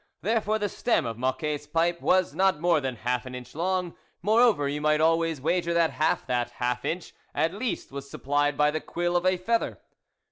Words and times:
There 0.23 0.41
fore 0.41 0.57
the 0.57 0.67
stem 0.67 1.05
of 1.05 1.19
Mocquet's 1.19 1.67
pipe 1.67 2.01
was 2.01 2.33
not 2.33 2.59
more 2.59 2.81
than 2.81 2.95
half 2.95 3.27
an 3.27 3.35
inch 3.35 3.53
long; 3.53 3.95
moreover 4.23 4.67
you 4.67 4.81
might 4.81 4.99
always 4.99 5.39
wager 5.39 5.75
that 5.75 5.91
half 5.91 6.25
that 6.25 6.49
half 6.53 6.83
inch 6.83 7.13
at 7.35 7.53
least 7.53 7.91
was 7.91 8.09
supplied 8.09 8.57
by 8.57 8.71
the 8.71 8.81
quill 8.81 9.15
of 9.15 9.27
a 9.27 9.37
feather. 9.37 9.79